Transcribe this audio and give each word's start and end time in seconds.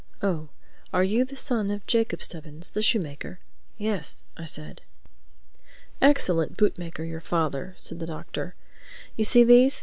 "Oh, 0.23 0.49
are 0.91 1.03
you 1.03 1.23
the 1.23 1.35
son 1.35 1.69
of 1.69 1.85
Jacob 1.85 2.23
Stubbins, 2.23 2.71
the 2.71 2.81
shoemaker?" 2.81 3.37
"Yes," 3.77 4.23
I 4.35 4.45
said. 4.45 4.81
"Excellent 6.01 6.57
bootmaker, 6.57 7.03
your 7.03 7.21
father," 7.21 7.75
said 7.77 7.99
the 7.99 8.07
Doctor. 8.07 8.55
"You 9.15 9.25
see 9.25 9.43
these?" 9.43 9.79